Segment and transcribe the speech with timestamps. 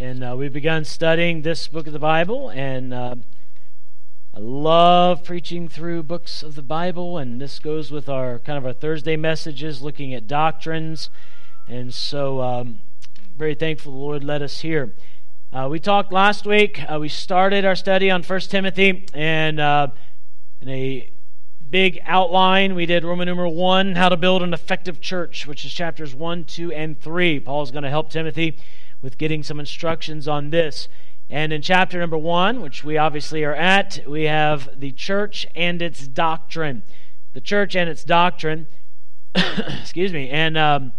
[0.00, 3.16] And uh, we've begun studying this book of the Bible, and uh,
[4.34, 8.64] I love preaching through books of the Bible, and this goes with our kind of
[8.64, 11.10] our Thursday messages, looking at doctrines.
[11.68, 12.78] And so, um,
[13.36, 14.94] very thankful the Lord led us here.
[15.52, 16.82] Uh, we talked last week.
[16.90, 19.88] Uh, we started our study on First Timothy, and uh,
[20.62, 21.10] in a
[21.68, 25.74] big outline, we did Roman numeral one, how to build an effective church, which is
[25.74, 27.38] chapters one, two, and three.
[27.38, 28.56] Paul's going to help Timothy
[29.02, 30.88] with getting some instructions on this.
[31.28, 35.80] And in chapter number one, which we obviously are at, we have the church and
[35.80, 36.82] its doctrine.
[37.34, 38.66] The church and its doctrine.
[39.34, 40.28] Excuse me.
[40.28, 40.92] And um,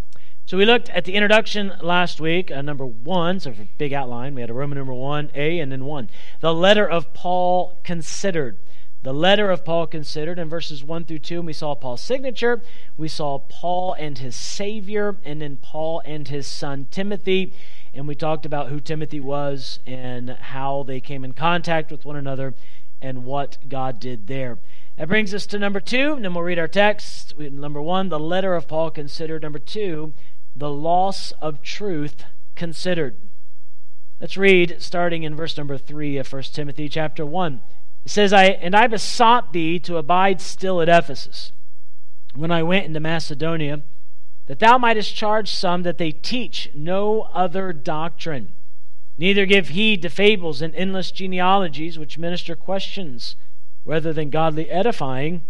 [0.46, 3.94] so we looked at the introduction last week, uh, number one, so for a big
[3.94, 6.10] outline, we had a Roman number one, A, and then one.
[6.40, 8.58] The letter of Paul considered
[9.04, 11.38] the letter of Paul considered in verses 1 through 2.
[11.38, 12.62] And we saw Paul's signature.
[12.98, 17.54] We saw Paul and his Savior, and then Paul and his son Timothy.
[17.94, 22.16] And we talked about who Timothy was and how they came in contact with one
[22.16, 22.54] another
[23.02, 24.60] and what God did there.
[24.98, 27.38] That brings us to number two, and then we'll read our text.
[27.38, 29.42] Number one, the letter of Paul considered.
[29.42, 30.14] Number two,
[30.56, 32.24] the loss of truth
[32.56, 33.18] considered.
[34.20, 37.62] Let's read starting in verse number three of 1 Timothy chapter 1.
[38.06, 41.52] It says, I, And I besought thee to abide still at Ephesus
[42.36, 43.82] when I went into Macedonia,
[44.48, 48.54] that thou mightest charge some that they teach no other doctrine,
[49.18, 53.36] neither give heed to fables and endless genealogies which minister questions
[53.86, 55.42] rather than godly edifying,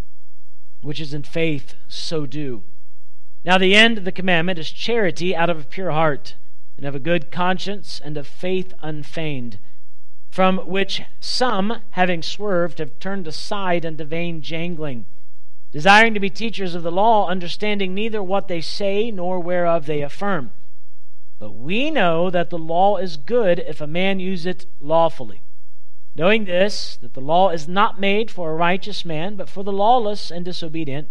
[0.82, 2.64] which is in faith, so do.
[3.44, 6.36] Now, the end of the commandment is charity out of a pure heart,
[6.78, 9.60] and of a good conscience, and of faith unfeigned
[10.32, 15.06] from which some, having swerved, have turned aside unto vain jangling,
[15.72, 20.02] desiring to be teachers of the law, understanding neither what they say nor whereof they
[20.02, 20.52] affirm.
[21.40, 25.42] But we know that the law is good if a man use it lawfully.
[26.16, 29.72] Knowing this, that the law is not made for a righteous man, but for the
[29.72, 31.08] lawless and disobedient,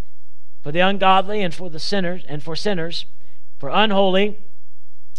[0.62, 3.06] for the ungodly and for the sinners and for sinners,
[3.59, 4.38] for unholy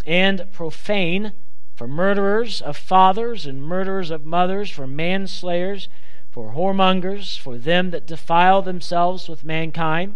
[0.05, 1.33] and profane
[1.81, 5.87] for murderers of fathers and murderers of mothers, for manslayers,
[6.31, 10.15] for whoremongers, for them that defile themselves with mankind,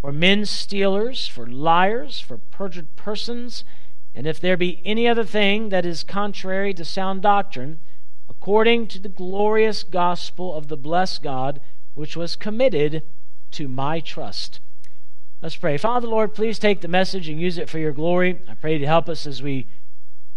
[0.00, 3.64] for men stealers, for liars, for perjured persons,
[4.14, 7.78] and if there be any other thing that is contrary to sound doctrine,
[8.28, 11.60] according to the glorious gospel of the blessed God,
[11.94, 13.04] which was committed
[13.52, 14.58] to my trust.
[15.40, 15.76] Let's pray.
[15.76, 18.40] Father, Lord, please take the message and use it for your glory.
[18.48, 19.68] I pray to help us as we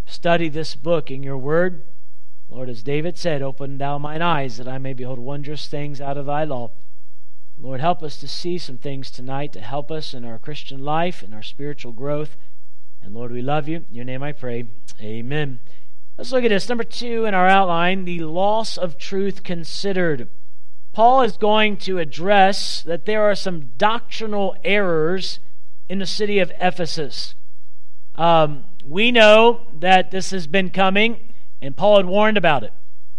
[0.06, 1.84] study this book in your word.
[2.56, 6.18] Lord, as David said, open thou mine eyes that I may behold wondrous things out
[6.18, 6.72] of thy law.
[7.58, 11.22] Lord, help us to see some things tonight to help us in our Christian life
[11.22, 12.38] and our spiritual growth.
[13.02, 13.84] And Lord, we love you.
[13.90, 14.68] In your name I pray.
[15.02, 15.60] Amen.
[16.18, 16.70] Let's look at this.
[16.70, 20.30] Number two in our outline the loss of truth considered.
[20.94, 25.42] Paul is going to address that there are some doctrinal errors
[25.90, 27.36] in the city of Ephesus.
[28.16, 31.34] Um, we know that this has been coming,
[31.66, 32.74] and Paul had warned about it.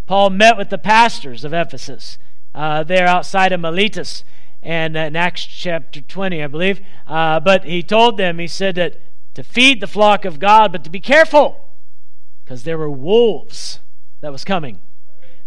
[0.06, 2.18] Paul met with the pastors of Ephesus
[2.54, 4.24] uh, there outside of Miletus,
[4.62, 6.80] and uh, in Acts chapter 20, I believe.
[7.06, 9.00] Uh, but he told them, he said that
[9.34, 11.60] to feed the flock of God, but to be careful,
[12.44, 13.80] because there were wolves
[14.20, 14.80] that was coming.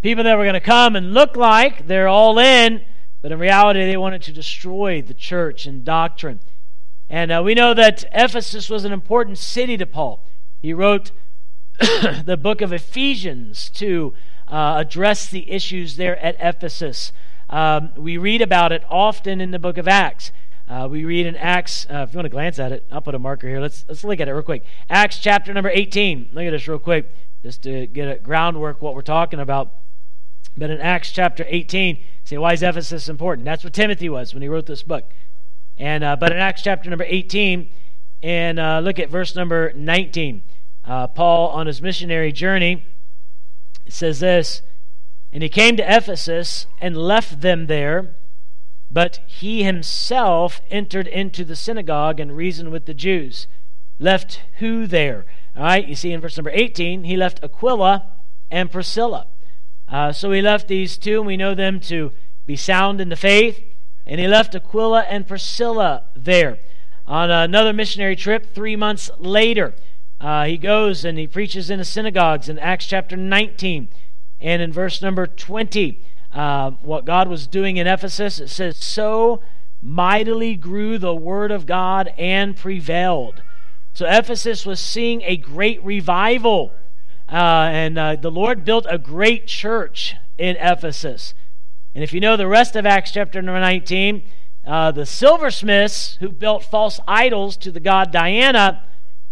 [0.02, 2.84] People that were going to come and look like they're all in,
[3.22, 6.40] but in reality, they wanted to destroy the church and doctrine.
[7.10, 10.26] And uh, we know that Ephesus was an important city to Paul.
[10.62, 11.12] He wrote
[12.26, 14.14] the book of Ephesians to
[14.48, 17.14] uh, address the issues there at Ephesus.
[17.50, 20.32] Um, we read about it often in the book of Acts.
[20.68, 23.16] Uh, we read in Acts, uh, if you want to glance at it, I'll put
[23.16, 23.62] a marker here.
[23.62, 24.66] Let's, let's look at it real quick.
[24.90, 26.32] Acts chapter number 18.
[26.34, 27.14] Look at this real quick,
[27.44, 29.74] just to get a groundwork what we're talking about.
[30.58, 33.46] But in Acts chapter 18, say, why is Ephesus important?
[33.46, 35.06] That's what Timothy was when he wrote this book.
[35.78, 37.70] And uh, but in Acts chapter number 18,
[38.22, 40.44] and uh, look at verse number 19.
[40.84, 42.86] Uh, Paul on his missionary journey
[43.88, 44.62] says this,
[45.32, 48.16] and he came to Ephesus and left them there,
[48.92, 53.48] but he himself entered into the synagogue and reasoned with the Jews.
[54.00, 55.26] Left who there?
[55.56, 58.12] All right, you see in verse number 18, he left Aquila
[58.50, 59.28] and Priscilla.
[59.88, 62.12] Uh, so he left these two, and we know them to
[62.46, 63.62] be sound in the faith
[64.10, 66.58] and he left Aquila and Priscilla there.
[67.06, 69.76] On another missionary trip, three months later,
[70.20, 73.90] uh, he goes and he preaches in the synagogues in Acts chapter 19.
[74.42, 79.42] And in verse number 20, uh, what God was doing in Ephesus, it says, So
[79.82, 83.42] mightily grew the word of God and prevailed.
[83.94, 86.74] So Ephesus was seeing a great revival.
[87.32, 91.34] Uh, and uh, the Lord built a great church in Ephesus.
[91.94, 94.24] And if you know the rest of Acts chapter number 19,
[94.66, 98.84] uh, the silversmiths who built false idols to the god Diana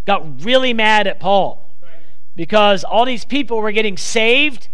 [0.08, 1.70] got really mad at Paul
[2.36, 4.70] because all these people were getting saved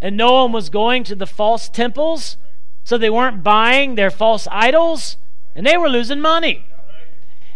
[0.00, 2.36] and no one was going to the false temples,
[2.84, 5.16] so they weren't buying their false idols
[5.56, 6.64] and they were losing money.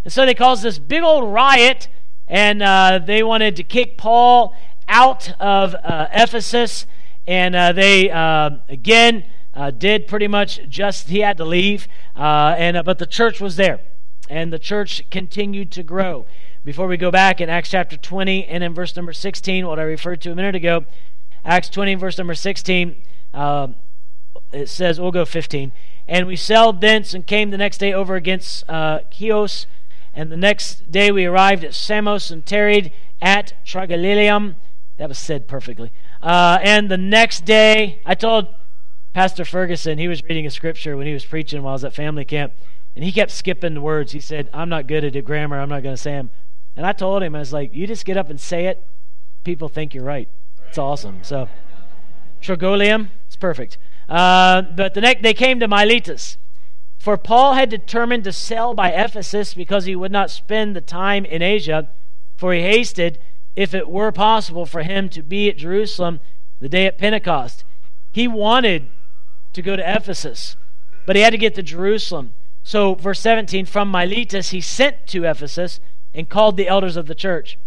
[0.04, 1.88] And so they caused this big old riot
[2.26, 4.54] and uh, they wanted to kick Paul
[4.88, 6.86] out of uh, Ephesus.
[7.26, 11.86] And uh, they, uh, again, uh, did pretty much just, he had to leave.
[12.16, 13.80] Uh, and, but the church was there.
[14.28, 16.26] And the church continued to grow.
[16.64, 19.82] Before we go back in Acts chapter 20 and in verse number 16, what I
[19.82, 20.84] referred to a minute ago,
[21.44, 23.02] Acts 20 verse number 16,
[24.52, 25.72] it says, we'll go 15.
[26.06, 29.66] And we sailed thence and came the next day over against uh, Chios.
[30.14, 34.54] And the next day we arrived at Samos and tarried at Trogyllium.
[34.98, 35.90] That was said perfectly.
[36.20, 38.46] Uh, and the next day, I told
[39.14, 41.92] Pastor Ferguson, he was reading a scripture when he was preaching while I was at
[41.92, 42.52] family camp,
[42.94, 44.12] and he kept skipping the words.
[44.12, 46.30] He said, I'm not good at grammar, I'm not going to say them.
[46.76, 48.86] And I told him, I was like, you just get up and say it,
[49.44, 50.28] people think you're right.
[50.68, 51.18] It's awesome.
[51.22, 51.48] So,
[52.40, 53.78] Trogyllium, it's perfect.
[54.08, 56.38] Uh, but the next, they came to Miletus.
[56.98, 61.24] For Paul had determined to sail by Ephesus because he would not spend the time
[61.24, 61.90] in Asia,
[62.36, 63.18] for he hasted,
[63.56, 66.20] if it were possible for him to be at Jerusalem
[66.60, 67.64] the day at Pentecost.
[68.12, 68.88] He wanted
[69.52, 70.56] to go to Ephesus,
[71.04, 72.34] but he had to get to Jerusalem.
[72.62, 75.80] So, verse 17, from Miletus he sent to Ephesus
[76.14, 77.58] and called the elders of the church.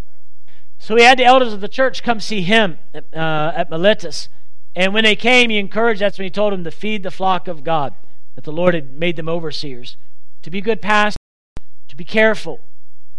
[0.78, 4.30] So he had the elders of the church come see him uh, at Miletus.
[4.76, 7.48] And when they came, he encouraged, that's when he told them to feed the flock
[7.48, 7.96] of God,
[8.36, 9.96] that the Lord had made them overseers,
[10.42, 11.18] to be good pastors,
[11.88, 12.60] to be careful,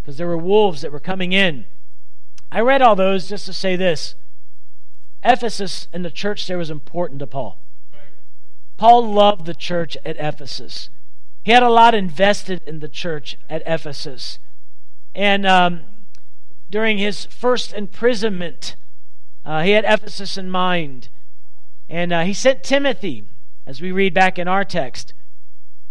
[0.02, 1.66] because there were wolves that were coming in.
[2.52, 4.14] I read all those just to say this
[5.24, 7.58] Ephesus and the church there was important to Paul.
[8.76, 10.90] Paul loved the church at Ephesus.
[11.42, 14.38] He had a lot invested in the church at Ephesus.
[15.16, 15.80] And um,
[16.68, 18.76] during his first imprisonment,
[19.46, 21.08] uh, he had Ephesus in mind.
[21.88, 23.24] And uh, he sent Timothy,
[23.66, 25.14] as we read back in our text.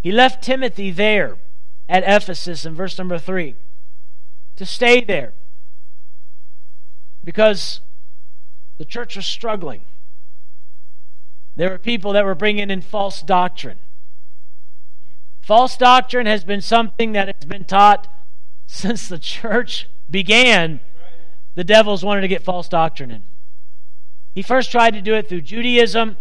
[0.03, 1.37] He left Timothy there
[1.89, 3.55] at Ephesus in verse number 3
[4.57, 5.33] to stay there
[7.23, 7.81] because
[8.77, 9.81] the church was struggling.
[11.55, 13.79] There were people that were bringing in false doctrine.
[15.41, 18.07] False doctrine has been something that has been taught
[18.67, 20.79] since the church began.
[21.55, 23.23] The devils wanted to get false doctrine in.
[24.33, 26.17] He first tried to do it through Judaism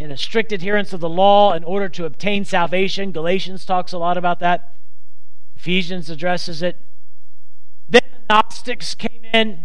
[0.00, 3.12] and a strict adherence of the law in order to obtain salvation.
[3.12, 4.74] Galatians talks a lot about that.
[5.56, 6.80] Ephesians addresses it.
[7.88, 9.60] Then the Gnostics came in,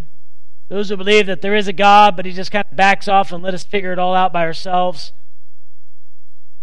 [0.67, 3.31] those who believe that there is a God, but he just kind of backs off
[3.31, 5.13] and let us figure it all out by ourselves.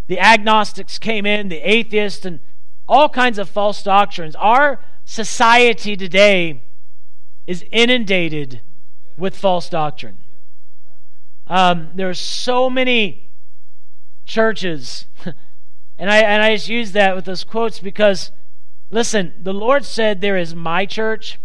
[0.07, 2.39] The agnostics came in, the atheists, and
[2.87, 4.37] all kinds of false doctrines.
[4.37, 6.63] Our society today
[7.47, 8.61] is inundated
[9.17, 10.19] with false doctrine.
[11.47, 13.31] Um, there are so many
[14.27, 15.07] churches,
[15.97, 18.33] and I and I just use that with those quotes because,
[18.91, 21.39] listen, the Lord said there is my church,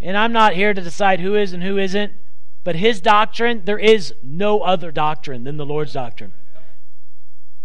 [0.00, 2.12] and I'm not here to decide who is and who isn't.
[2.62, 6.32] But His doctrine, there is no other doctrine than the Lord's doctrine.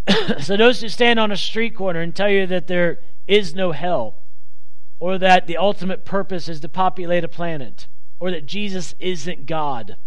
[0.40, 3.74] so those who stand on a street corner and tell you that there is no
[3.74, 4.23] hell,
[5.04, 7.88] or that the ultimate purpose is to populate a planet,
[8.20, 9.98] or that Jesus isn't God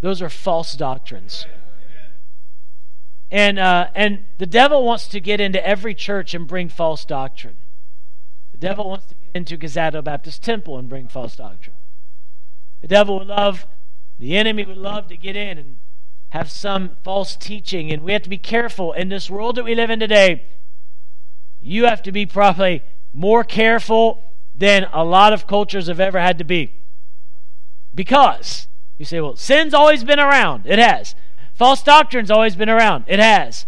[0.00, 1.46] those are false doctrines.
[3.30, 7.56] And, uh, and the devil wants to get into every church and bring false doctrine.
[8.52, 11.76] The devil wants to get into Gazato Baptist Temple and bring false doctrine.
[12.82, 13.66] The devil would love,
[14.18, 15.76] the enemy would love to get in and
[16.28, 17.90] have some false teaching.
[17.90, 18.92] And we have to be careful.
[18.92, 20.44] In this world that we live in today,
[21.60, 22.84] you have to be probably
[23.16, 24.22] more careful
[24.54, 26.70] than a lot of cultures have ever had to be.
[27.94, 28.68] Because
[28.98, 30.66] you say, well, sin's always been around.
[30.66, 31.14] It has.
[31.54, 33.04] False doctrine's always been around.
[33.06, 33.64] It has.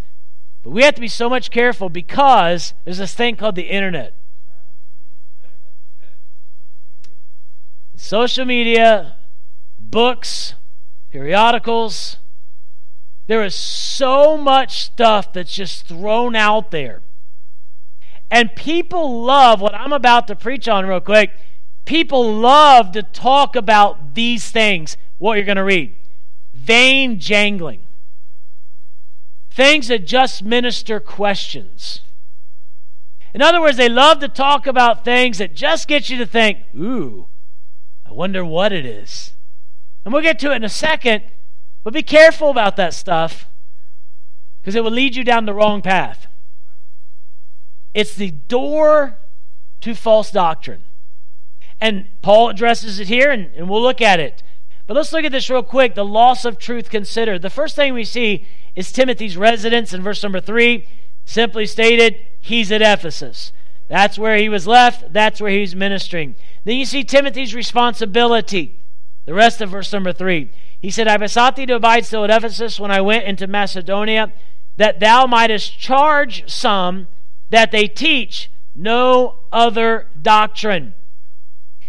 [0.62, 4.14] But we have to be so much careful because there's this thing called the internet.
[7.97, 9.17] Social media,
[9.81, 10.55] books,
[11.11, 12.19] periodicals.
[13.28, 17.00] There is so much stuff that's just thrown out there.
[18.30, 21.32] And people love what I'm about to preach on, real quick.
[21.85, 25.94] People love to talk about these things what you're going to read.
[26.52, 27.80] Vain jangling.
[29.50, 32.02] Things that just minister questions.
[33.35, 36.58] In other words, they love to talk about things that just get you to think,
[36.76, 37.26] ooh,
[38.06, 39.32] I wonder what it is.
[40.04, 41.25] And we'll get to it in a second,
[41.85, 43.49] but be careful about that stuff
[44.61, 46.27] because it will lead you down the wrong path.
[47.99, 49.19] It's the door
[49.81, 50.85] to false doctrine.
[51.81, 54.45] And Paul addresses it here, and, and we'll look at it.
[54.87, 57.43] But let's look at this real quick the loss of truth considered.
[57.43, 60.87] The first thing we see is Timothy's residence in verse number three.
[61.25, 63.52] Simply stated, he's at Ephesus.
[63.88, 66.37] That's where he was left, that's where he's ministering.
[66.62, 68.78] Then you see Timothy's responsibility.
[69.25, 70.52] The rest of verse number three.
[70.81, 74.33] He said, I besought thee to abide still at Ephesus when I went into Macedonia,
[74.76, 77.09] that thou mightest charge some
[77.50, 80.95] that they teach no other doctrine.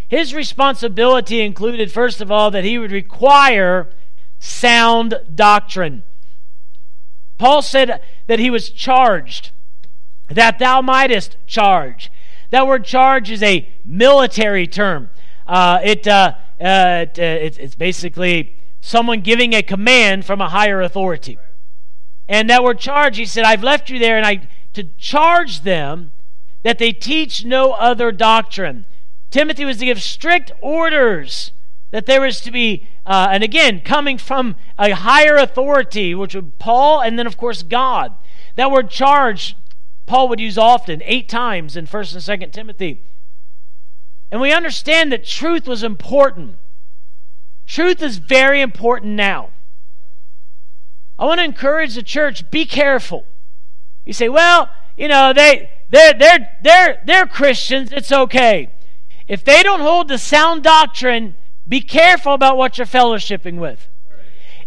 [0.07, 3.89] His responsibility included, first of all, that he would require
[4.39, 6.03] sound doctrine.
[7.37, 9.51] Paul said that he was charged,
[10.29, 12.11] that thou mightest charge.
[12.49, 15.11] That word charge is a military term.
[15.45, 20.81] Uh, it, uh, uh, it, uh, it's basically someone giving a command from a higher
[20.81, 21.37] authority.
[22.27, 24.47] And that word charge, he said, I've left you there and I
[24.79, 26.11] to charge them
[26.63, 28.85] that they teach no other doctrine.
[29.29, 31.51] Timothy was to give strict orders
[31.91, 36.59] that there was to be, uh, and again, coming from a higher authority, which would
[36.59, 38.15] Paul, and then of course God.
[38.55, 39.55] That word charge,
[40.05, 43.01] Paul would use often, eight times in First and Second Timothy.
[44.31, 46.57] And we understand that truth was important.
[47.65, 49.49] Truth is very important now.
[51.17, 53.25] I want to encourage the church: be careful.
[54.09, 57.91] You say, "Well, you know, they they're they're they're they're Christians.
[57.91, 58.71] It's okay."
[59.27, 61.35] If they don't hold the sound doctrine,
[61.67, 63.87] be careful about what you're fellowshipping with.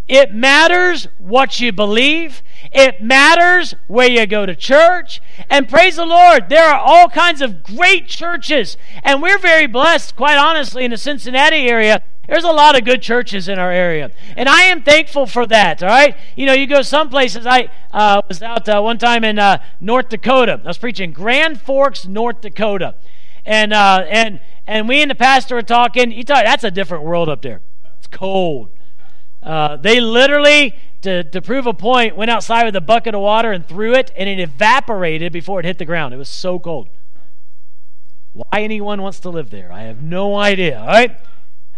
[0.06, 2.44] It matters what you believe.
[2.70, 5.20] It matters where you go to church.
[5.50, 8.76] And praise the Lord, there are all kinds of great churches.
[9.02, 12.04] And we're very blessed, quite honestly, in the Cincinnati area.
[12.28, 14.12] There's a lot of good churches in our area.
[14.36, 16.16] And I am thankful for that, all right?
[16.36, 17.46] You know, you go some places.
[17.46, 20.60] I uh, was out uh, one time in uh, North Dakota.
[20.64, 22.94] I was preaching Grand Forks, North Dakota.
[23.44, 26.12] And, uh, and and we and the pastor were talking.
[26.12, 27.60] You talk, that's a different world up there.
[27.98, 28.70] It's cold.
[29.42, 33.50] Uh, they literally, to, to prove a point, went outside with a bucket of water
[33.50, 36.14] and threw it, and it evaporated before it hit the ground.
[36.14, 36.88] It was so cold.
[38.32, 40.78] Why anyone wants to live there, I have no idea.
[40.78, 41.18] All right.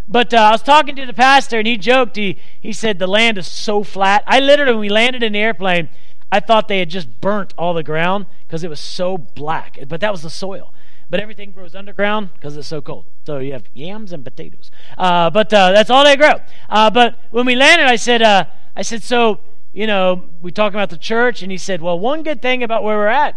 [0.06, 2.16] But uh, I was talking to the pastor, and he joked.
[2.16, 4.22] He, he said, The land is so flat.
[4.26, 5.88] I literally, when we landed in the airplane,
[6.30, 9.78] I thought they had just burnt all the ground because it was so black.
[9.88, 10.72] But that was the soil
[11.10, 13.04] but everything grows underground because it's so cold.
[13.26, 14.70] So you have yams and potatoes.
[14.98, 16.32] Uh, but uh, that's all they grow.
[16.68, 19.38] Uh, but when we landed, I said, uh, I said, so
[19.74, 22.84] you know, we talking about the church, and he said, well, one good thing about
[22.84, 23.36] where we're at,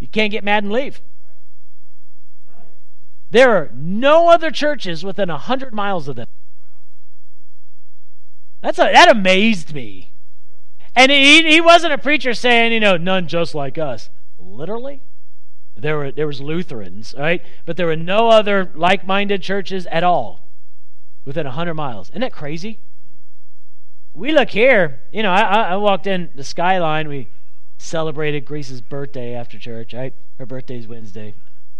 [0.00, 1.00] you can't get mad and leave.
[3.30, 6.28] There are no other churches within a hundred miles of them.
[8.62, 10.12] That's a, that amazed me.
[10.96, 14.10] And he, he wasn't a preacher saying, you know, none just like us.
[14.38, 15.02] Literally.
[15.76, 17.40] There were there was Lutherans, right?
[17.64, 20.40] But there were no other like-minded churches at all
[21.24, 22.08] within hundred miles.
[22.10, 22.80] Isn't that crazy?
[24.12, 25.02] We look here.
[25.12, 27.06] You know, I, I walked in the skyline.
[27.06, 27.28] We
[27.78, 29.94] celebrated Grace's birthday after church.
[29.94, 30.14] Right?
[30.38, 31.34] Her birthday's Wednesday.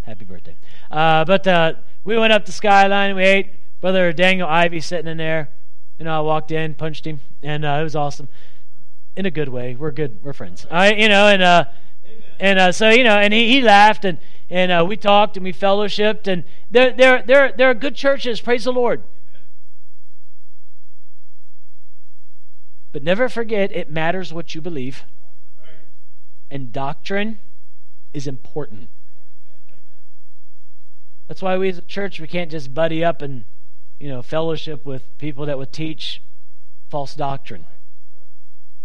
[0.09, 0.57] Happy birthday!
[0.91, 3.15] Uh, but uh, we went up the skyline.
[3.15, 3.81] We ate.
[3.83, 5.51] Brother Daniel Ivy sitting in there.
[5.99, 8.29] You know, I walked in, punched him, and uh, it was awesome.
[9.17, 9.77] In a good way.
[9.77, 10.25] We're good.
[10.25, 10.67] We're friends.
[10.71, 11.65] I, you know, and uh,
[12.41, 15.45] and uh, so, you know, and he, he laughed and, and uh, we talked and
[15.45, 16.27] we fellowshipped.
[16.27, 19.03] And there, there, there, there are good churches, praise the Lord.
[22.93, 25.05] But never forget, it matters what you believe.
[26.51, 27.41] And doctrine
[28.15, 28.89] is important.
[31.29, 33.45] That's why we as a church, we can't just buddy up and,
[34.01, 36.23] you know, fellowship with people that would teach
[36.89, 37.67] false doctrine.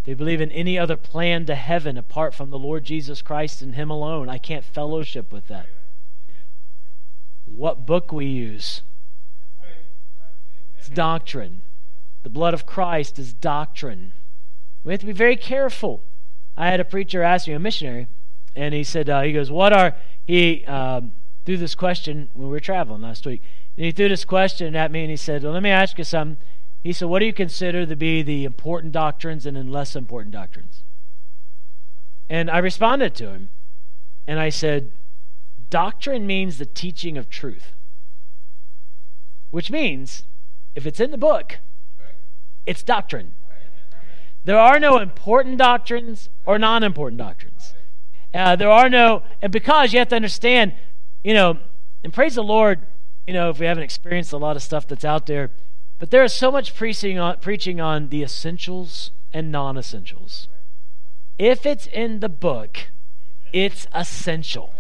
[0.04, 3.76] They believe in any other plan to heaven apart from the Lord Jesus Christ and
[3.76, 4.28] Him alone.
[4.28, 5.68] I can't fellowship with that.
[7.46, 8.82] What book we use?
[10.78, 11.64] It's doctrine.
[12.24, 14.12] The blood of Christ is doctrine.
[14.84, 16.04] We have to be very careful.
[16.58, 18.08] I had a preacher ask me, a missionary,
[18.54, 19.96] and he said, uh, he goes, What are,
[20.28, 21.14] he um,
[21.46, 23.42] threw this question when we were traveling last week.
[23.78, 26.04] And he threw this question at me and he said, Well, let me ask you
[26.04, 26.38] something.
[26.84, 30.34] He said, What do you consider to be the important doctrines and then less important
[30.34, 30.84] doctrines?
[32.30, 33.50] And I responded to him
[34.28, 34.92] and I said,
[35.70, 37.74] Doctrine means the teaching of truth,
[39.52, 40.24] which means
[40.76, 41.60] if it's in the book,
[42.66, 43.34] it's doctrine.
[44.46, 47.74] There are no important doctrines or non important doctrines.
[48.34, 50.74] Uh, there are no, and because you have to understand,
[51.24, 51.58] you know,
[52.04, 52.82] and praise the Lord,
[53.28, 55.52] you know, if we haven't experienced a lot of stuff that's out there,
[56.00, 60.50] But there is so much preaching on, preaching on the essentials and non essentials.
[61.40, 62.88] If it's in the book,
[63.54, 64.74] it's essential.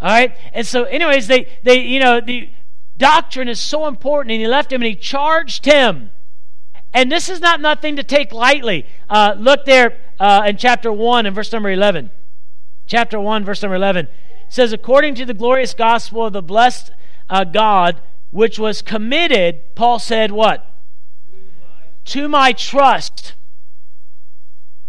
[0.00, 0.36] All right?
[0.52, 2.50] And so, anyways, they, they you know, the
[2.96, 6.10] doctrine is so important, and he left him and he charged him.
[6.92, 8.86] And this is not nothing to take lightly.
[9.08, 12.10] Uh, look there uh, in chapter 1 and verse number 11.
[12.86, 14.08] Chapter 1, verse number 11
[14.48, 16.92] says, According to the glorious gospel of the blessed
[17.28, 18.00] uh, God,
[18.30, 20.64] which was committed, Paul said, What?
[22.06, 23.34] To my trust.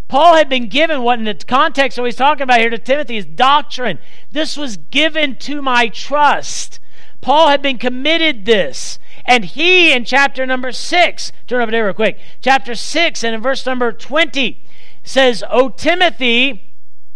[0.07, 2.77] Paul had been given what, in the context of what he's talking about here to
[2.77, 3.99] Timothy, is doctrine.
[4.31, 6.79] This was given to my trust.
[7.19, 8.99] Paul had been committed this.
[9.25, 13.41] And he, in chapter number 6, turn over there real quick, chapter 6 and in
[13.41, 14.63] verse number 20,
[15.03, 16.63] says, O Timothy,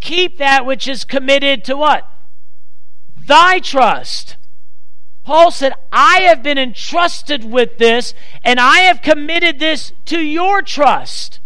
[0.01, 2.05] keep that which is committed to what?
[3.27, 4.37] Thy trust.
[5.23, 8.13] Paul said, I have been entrusted with this,
[8.43, 11.39] and I have committed this to your trust.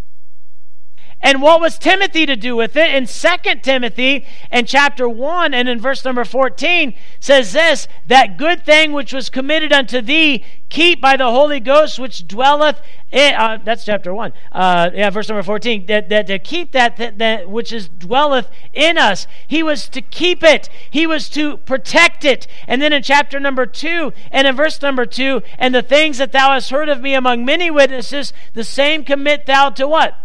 [1.25, 2.93] And what was Timothy to do with it?
[2.93, 8.63] In 2 Timothy in chapter 1 and in verse number 14 says this that good
[8.63, 12.79] thing which was committed unto thee keep by the Holy Ghost which dwelleth
[13.11, 16.97] in, uh, that's chapter 1 uh, yeah verse number 14 that, that to keep that,
[16.97, 19.25] that, that which is dwelleth in us.
[19.47, 20.69] He was to keep it.
[20.91, 22.45] He was to protect it.
[22.67, 26.33] And then in chapter number 2 and in verse number 2 and the things that
[26.33, 30.19] thou hast heard of me among many witnesses the same commit thou to what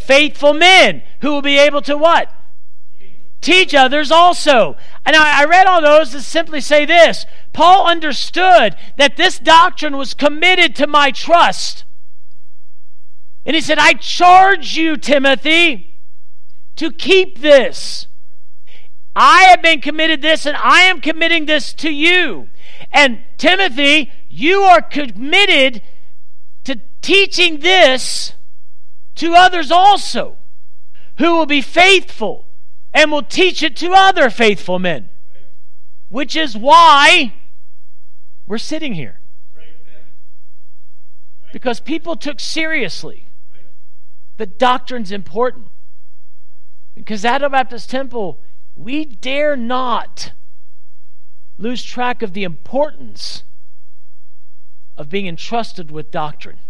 [0.00, 2.32] faithful men who will be able to what?
[3.40, 4.76] Teach others also.
[5.06, 9.96] And I, I read all those to simply say this Paul understood that this doctrine
[9.96, 11.84] was committed to my trust.
[13.46, 15.94] And he said, I charge you, Timothy,
[16.76, 18.06] to keep this.
[19.16, 22.48] I have been committed this, and I am committing this to you.
[22.92, 25.82] And Timothy, you are committed
[26.64, 28.34] to teaching this
[29.20, 30.38] to others also,
[31.18, 32.46] who will be faithful
[32.94, 35.10] and will teach it to other faithful men.
[36.08, 37.34] Which is why
[38.46, 39.20] we're sitting here.
[41.52, 43.28] Because people took seriously
[44.38, 45.68] that doctrine's important.
[46.94, 48.40] Because at the Baptist Temple,
[48.74, 50.32] we dare not
[51.58, 53.44] lose track of the importance
[54.96, 56.60] of being entrusted with doctrine.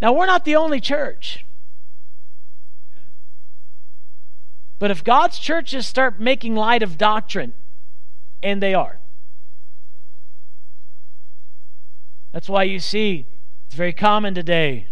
[0.00, 1.44] Now, we're not the only church.
[4.78, 7.54] But if God's churches start making light of doctrine,
[8.42, 8.98] and they are,
[12.32, 13.26] that's why you see
[13.66, 14.88] it's very common today.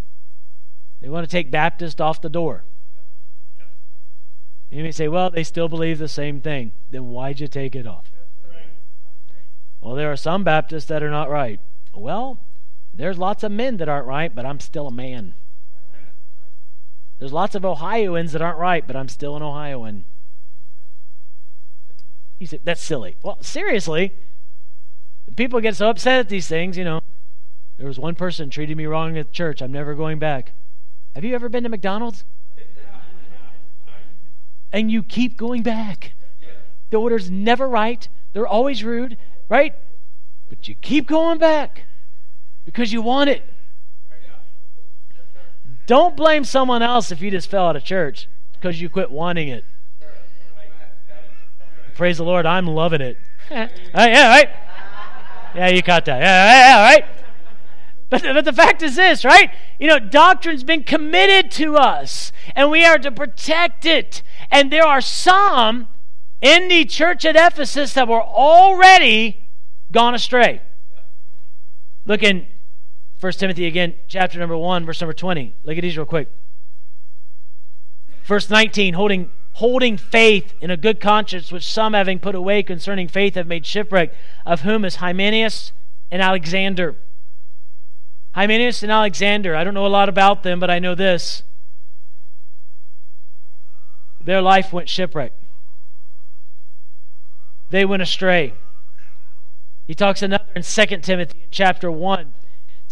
[1.03, 2.65] They want to take Baptist off the door.
[4.71, 6.73] You may say, well, they still believe the same thing.
[6.91, 8.11] Then why'd you take it off?
[9.81, 11.61] Well, there are some Baptists that are not right.
[11.93, 12.41] Well,
[12.97, 15.35] there's lots of men that aren't right, but I'm still a man.
[17.19, 20.05] There's lots of Ohioans that aren't right, but I'm still an Ohioan.
[22.39, 23.17] You say, that's silly.
[23.23, 24.13] Well, seriously,
[25.37, 27.01] people get so upset at these things, you know.
[27.79, 29.61] There was one person treated me wrong at church.
[29.61, 30.53] I'm never going back.
[31.15, 32.25] Have you ever been to McDonald's?
[34.73, 36.15] And you keep going back.
[36.91, 38.09] The order's never right.
[38.33, 39.17] They're always rude,
[39.49, 39.75] right?
[40.49, 41.85] But you keep going back
[42.65, 43.45] because you want it.
[45.87, 49.49] Don't blame someone else if you just fell out of church because you quit wanting
[49.49, 49.65] it.
[51.95, 53.19] Praise the Lord, I'm loving it.
[53.51, 54.49] uh, yeah, right?
[55.55, 56.21] Yeah, you caught that.
[56.21, 57.05] Yeah, yeah, right?
[58.11, 59.51] But, but the fact is this, right?
[59.79, 64.23] You know, doctrine's been committed to us, and we are to protect it.
[64.51, 65.89] And there are some
[66.41, 69.49] in the church at Ephesus that were already
[69.93, 70.63] gone astray.
[72.07, 72.47] Look in
[73.25, 75.57] 1 Timothy again, chapter number 1, verse number 20.
[75.65, 76.29] Look at these real quick.
[78.25, 83.09] Verse 19, holding holding faith in a good conscience, which some having put away concerning
[83.09, 84.13] faith have made shipwreck,
[84.45, 85.73] of whom is Hymenaeus
[86.11, 86.97] and Alexander.
[88.35, 91.45] Hymenaeus and Alexander, I don't know a lot about them, but I know this.
[94.21, 95.33] Their life went shipwreck.
[97.71, 98.53] They went astray.
[99.87, 102.35] He talks another in 2 Timothy chapter 1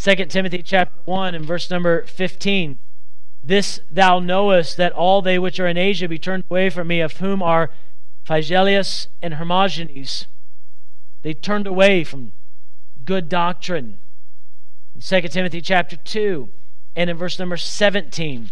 [0.02, 2.76] 2 Timothy chapter 1 and verse number 15.
[3.44, 7.00] This thou knowest that all they which are in Asia be turned away from me,
[7.00, 7.70] of whom are
[8.26, 10.26] Phygellus and Hermogenes.
[11.22, 12.32] They turned away from
[13.04, 13.98] good doctrine.
[14.92, 16.48] In 2 Timothy chapter 2
[16.96, 18.50] and in verse number 17,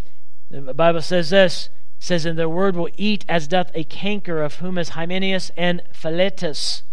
[0.53, 4.57] the Bible says this says, And their word will eat as doth a canker, of
[4.57, 6.85] whom is Hymenaeus and Philetus.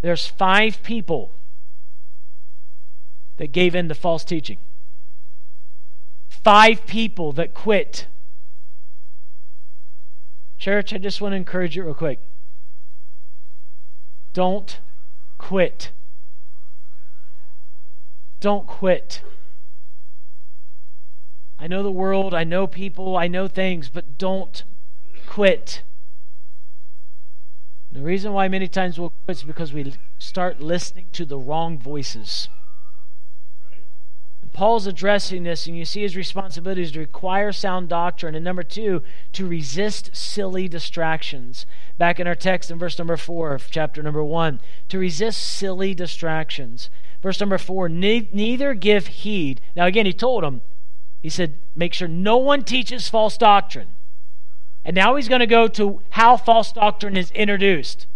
[0.00, 1.30] There's five people
[3.36, 4.58] that gave in to false teaching.
[6.28, 8.06] Five people that quit.
[10.58, 12.20] Church, I just want to encourage you real quick.
[14.32, 14.80] Don't
[15.38, 15.92] quit.
[18.40, 19.22] Don't quit.
[21.58, 24.64] I know the world, I know people, I know things, but don't
[25.26, 25.82] quit.
[27.92, 31.78] The reason why many times we'll quit is because we start listening to the wrong
[31.78, 32.48] voices.
[34.52, 38.62] Paul's addressing this, and you see his responsibility is to require sound doctrine, and number
[38.62, 41.64] two, to resist silly distractions.
[41.96, 44.60] Back in our text in verse number four of chapter number one,
[44.90, 46.90] to resist silly distractions.
[47.22, 49.62] Verse number four, neither give heed.
[49.74, 50.60] Now, again, he told them,
[51.22, 53.94] he said, make sure no one teaches false doctrine.
[54.84, 58.06] And now he's going to go to how false doctrine is introduced.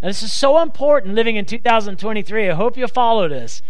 [0.00, 2.48] Now, this is so important living in 2023.
[2.48, 3.60] I hope you'll follow this.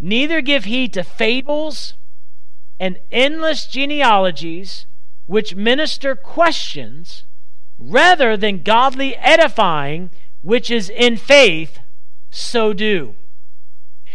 [0.00, 1.94] Neither give heed to fables
[2.78, 4.86] and endless genealogies
[5.26, 7.24] which minister questions
[7.78, 10.10] rather than godly edifying,
[10.42, 11.80] which is in faith,
[12.30, 13.14] so do.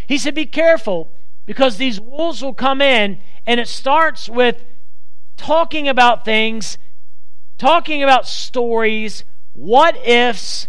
[0.08, 1.12] He said, Be careful
[1.46, 4.64] because these wolves will come in, and it starts with
[5.38, 6.78] talking about things,
[7.58, 10.68] talking about stories, what ifs,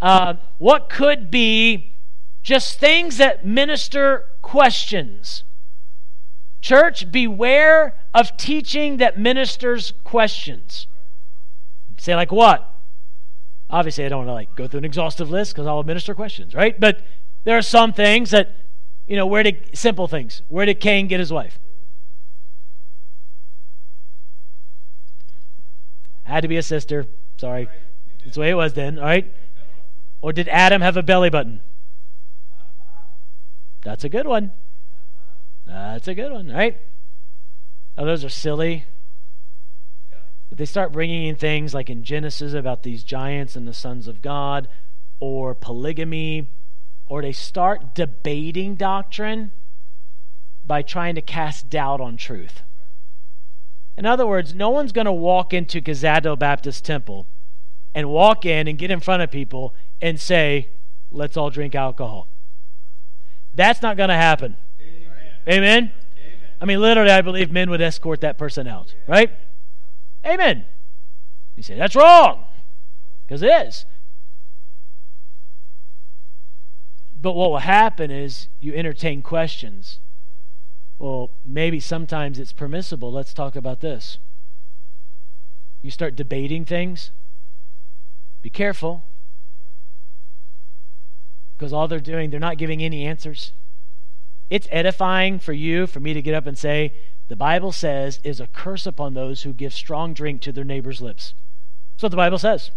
[0.00, 1.94] uh, what could be,
[2.42, 5.42] just things that minister questions.
[6.60, 10.86] Church, beware of teaching that ministers questions.
[11.98, 12.72] Say, like what?
[13.68, 16.54] Obviously, I don't want to like go through an exhaustive list because I'll minister questions,
[16.54, 16.78] right?
[16.78, 17.00] But
[17.42, 18.54] there are some things that
[19.08, 20.42] you know, where did simple things?
[20.46, 21.58] Where did Cain get his wife?
[26.22, 27.06] Had to be a sister.
[27.36, 27.68] Sorry.
[28.22, 29.32] That's the way it was then, all right?
[30.20, 31.62] Or did Adam have a belly button?
[33.86, 34.50] That's a good one.
[35.64, 36.76] That's a good one, right?
[37.96, 38.84] Oh, those are silly.
[40.48, 44.08] But they start bringing in things like in Genesis about these giants and the sons
[44.08, 44.66] of God,
[45.20, 46.50] or polygamy,
[47.06, 49.52] or they start debating doctrine
[50.64, 52.62] by trying to cast doubt on truth.
[53.96, 57.28] In other words, no one's going to walk into Gazado Baptist Temple
[57.94, 60.70] and walk in and get in front of people and say,
[61.12, 62.26] let's all drink alcohol.
[63.56, 64.56] That's not going to happen.
[64.80, 65.02] Amen.
[65.48, 65.72] Amen?
[65.72, 65.92] Amen?
[66.60, 69.30] I mean, literally, I believe men would escort that person out, right?
[70.24, 70.66] Amen.
[71.56, 72.44] You say, that's wrong.
[73.26, 73.86] Because it is.
[77.20, 80.00] But what will happen is you entertain questions.
[80.98, 83.10] Well, maybe sometimes it's permissible.
[83.10, 84.18] Let's talk about this.
[85.82, 87.10] You start debating things.
[88.42, 89.04] Be careful.
[91.56, 93.52] Because all they're doing, they're not giving any answers.
[94.50, 96.92] It's edifying for you, for me to get up and say,
[97.28, 101.00] the Bible says, is a curse upon those who give strong drink to their neighbor's
[101.00, 101.34] lips.
[101.94, 102.70] That's what the Bible says.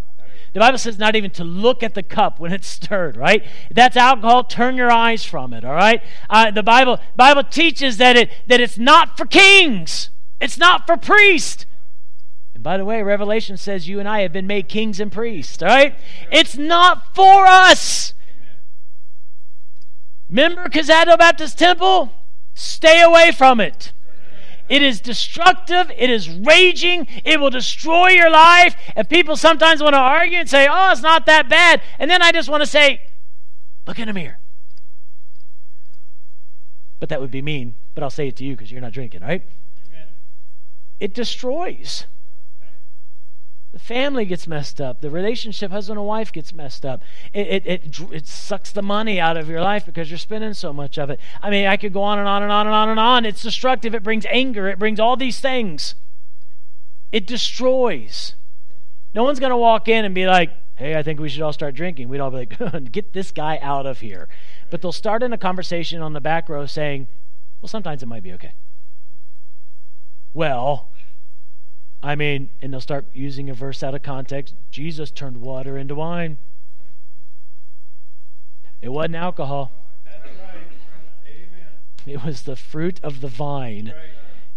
[0.54, 3.46] The Bible says not even to look at the cup when it's stirred, right?
[3.70, 6.02] that's alcohol, turn your eyes from it, all right?
[6.30, 10.10] Uh, the Bible, Bible teaches that, it, that it's not for kings,
[10.42, 11.65] it's not for priests.
[12.56, 15.62] And by the way, Revelation says you and I have been made kings and priests,
[15.62, 15.96] all right?
[16.32, 18.13] It's not for us.
[20.30, 22.12] Remember Cazado Baptist Temple?
[22.54, 23.94] Stay away from it.
[24.70, 25.92] It is destructive.
[25.98, 27.08] It is raging.
[27.26, 28.76] It will destroy your life.
[28.96, 31.82] And people sometimes want to argue and say, oh, it's not that bad.
[31.98, 33.02] And then I just want to say,
[33.88, 34.38] look in the mirror.
[37.00, 37.76] But that would be mean.
[37.96, 39.44] But I'll say it to you because you're not drinking, right?
[39.88, 40.08] Amen.
[41.00, 42.06] It destroys.
[43.71, 45.01] The family gets messed up.
[45.01, 47.03] The relationship, husband and wife, gets messed up.
[47.34, 50.73] It, it, it, it, sucks the money out of your life because you're spending so
[50.73, 51.19] much of it.
[51.41, 53.25] I mean, I could go on and on and on and on and on.
[53.25, 53.93] It's destructive.
[53.93, 54.67] It brings anger.
[54.67, 55.93] It brings all these things.
[57.12, 58.34] It destroys.
[59.13, 61.53] No one's going to walk in and be like, hey, I think we should all
[61.53, 62.10] start drinking.
[62.10, 64.29] We'd all be like, get this guy out of here.
[64.71, 67.08] But they'll start in a conversation on the back row saying,
[67.62, 68.53] well, sometimes it might be okay.
[70.34, 70.88] Well,
[72.01, 74.55] I mean, and they'll start using a verse out of context.
[74.71, 76.38] Jesus turned water into wine.
[78.81, 79.71] It wasn't alcohol.
[82.05, 83.93] It was the fruit of the vine.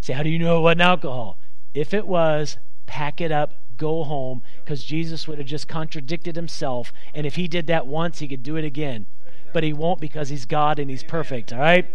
[0.00, 1.38] Say, how do you know it wasn't alcohol?
[1.74, 6.92] If it was, pack it up, go home, because Jesus would have just contradicted himself.
[7.14, 9.06] And if he did that once, he could do it again.
[9.52, 11.86] But he won't because he's God and he's perfect, all right?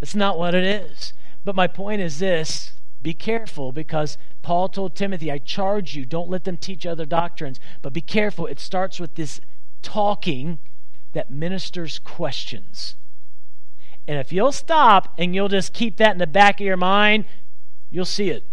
[0.00, 1.12] That's not what it is.
[1.44, 2.72] But my point is this
[3.04, 7.60] be careful because Paul told Timothy, I charge you, don't let them teach other doctrines.
[7.82, 9.42] But be careful, it starts with this
[9.82, 10.58] talking
[11.12, 12.96] that ministers questions.
[14.08, 17.26] And if you'll stop and you'll just keep that in the back of your mind,
[17.90, 18.48] you'll see it.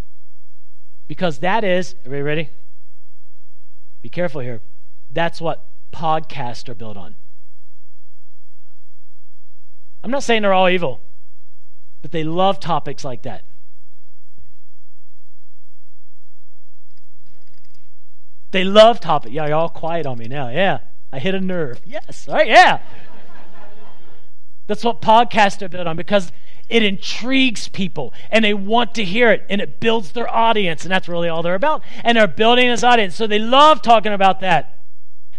[1.08, 2.50] Because that is, everybody ready?
[4.02, 4.60] Be careful here.
[5.10, 7.16] That's what podcasts are built on.
[10.04, 11.00] I'm not saying they're all evil,
[12.02, 13.46] but they love topics like that.
[18.52, 19.34] They love topics.
[19.34, 20.50] Yeah, you're all quiet on me now.
[20.50, 20.80] Yeah,
[21.12, 21.82] I hit a nerve.
[21.86, 22.80] Yes, all right, yeah.
[24.68, 26.32] That's what podcasts are built on because
[26.70, 30.92] it intrigues people and they want to hear it and it builds their audience, and
[30.92, 31.82] that's really all they're about.
[32.04, 34.80] And they're building this audience, so they love talking about that.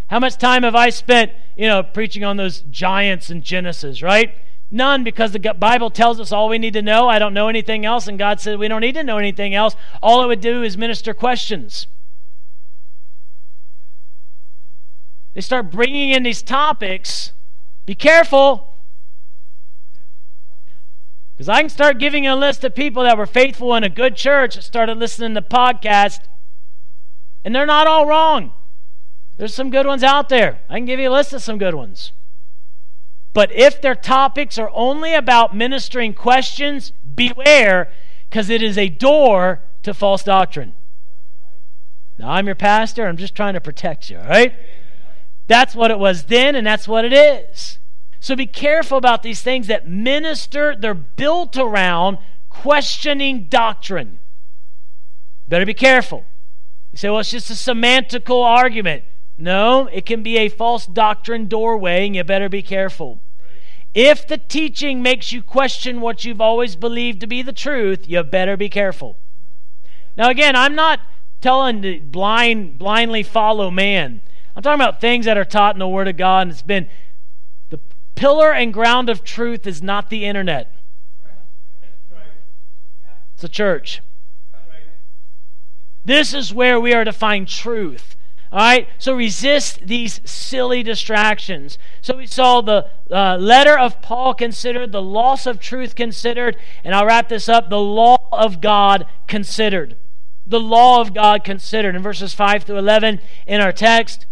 [0.09, 4.35] How much time have I spent, you know, preaching on those giants in Genesis, right?
[4.71, 7.09] None, because the Bible tells us all we need to know.
[7.09, 9.77] I don't know anything else, and God said we don't need to know anything else.
[10.03, 11.87] All it would do is minister questions.
[15.35, 17.33] They start bringing in these topics.
[17.87, 18.75] Be careful.
[21.35, 24.15] Because I can start giving a list of people that were faithful in a good
[24.15, 26.21] church that started listening to podcasts,
[27.45, 28.53] and they're not all wrong.
[29.39, 30.61] There's some good ones out there.
[30.69, 32.13] I can give you a list of some good ones.
[33.33, 37.91] But if their topics are only about ministering questions, beware,
[38.29, 40.75] because it is a door to false doctrine.
[42.19, 43.07] Now, I'm your pastor.
[43.07, 44.55] I'm just trying to protect you, all right?
[45.47, 47.79] That's what it was then, and that's what it is.
[48.21, 54.21] So be careful about these things that minister, they're built around questioning doctrine.
[55.49, 56.25] Better be careful.
[56.93, 59.05] You say, well, it's just a semantical argument.
[59.37, 63.21] No, it can be a false doctrine doorway, and you better be careful.
[63.95, 68.23] If the teaching makes you question what you've always believed to be the truth, you
[68.23, 69.19] better be careful.
[70.17, 71.01] Now, again, I'm not
[71.41, 74.23] telling to blind, blindly follow man.
[74.55, 76.89] I'm talking about things that are taught in the Word of God, and it's been
[77.71, 77.81] the
[78.15, 80.75] pillar and ground of truth is not the internet.
[83.33, 84.03] It's the church.
[86.05, 88.17] This is where we are to find truth.
[88.51, 91.79] All right, so resist these silly distractions.
[92.03, 96.95] So we saw the uh, letter of Paul considered, the loss of truth considered, and
[96.95, 99.97] I'll wrap this up the law of God considered.
[100.47, 101.95] The law of God considered.
[101.97, 104.27] In verses 5 through 11 in our text,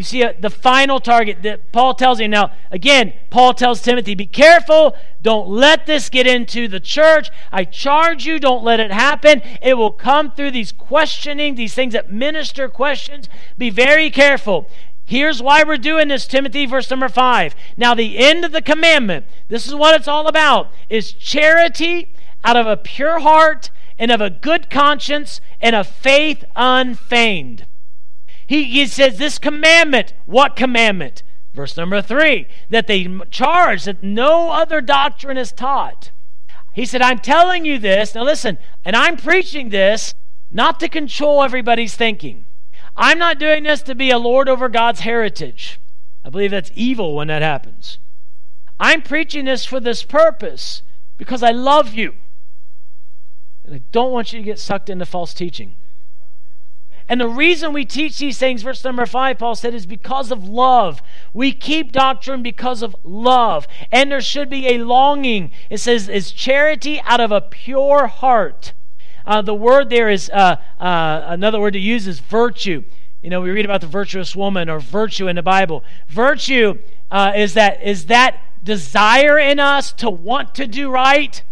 [0.00, 2.30] you see uh, the final target that Paul tells him.
[2.30, 4.96] Now, again, Paul tells Timothy, be careful.
[5.20, 7.28] Don't let this get into the church.
[7.52, 9.42] I charge you, don't let it happen.
[9.60, 13.28] It will come through these questioning, these things that minister questions.
[13.58, 14.70] Be very careful.
[15.04, 17.54] Here's why we're doing this, Timothy, verse number five.
[17.76, 22.56] Now, the end of the commandment, this is what it's all about, is charity out
[22.56, 27.66] of a pure heart and of a good conscience and a faith unfeigned.
[28.50, 31.22] He, he says, This commandment, what commandment?
[31.54, 36.10] Verse number three, that they charge that no other doctrine is taught.
[36.72, 38.12] He said, I'm telling you this.
[38.12, 40.16] Now listen, and I'm preaching this
[40.50, 42.44] not to control everybody's thinking.
[42.96, 45.78] I'm not doing this to be a lord over God's heritage.
[46.24, 47.98] I believe that's evil when that happens.
[48.80, 50.82] I'm preaching this for this purpose
[51.18, 52.14] because I love you.
[53.64, 55.76] And I don't want you to get sucked into false teaching.
[57.10, 60.48] And the reason we teach these things, verse number five, Paul said, is because of
[60.48, 61.02] love.
[61.32, 63.66] We keep doctrine because of love.
[63.90, 65.50] And there should be a longing.
[65.68, 68.74] It says, is charity out of a pure heart.
[69.26, 72.84] Uh, the word there is, uh, uh, another word to use is virtue.
[73.22, 75.82] You know, we read about the virtuous woman or virtue in the Bible.
[76.06, 76.78] Virtue
[77.10, 81.42] uh, is that is that desire in us to want to do right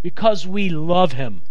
[0.00, 1.42] because we love Him.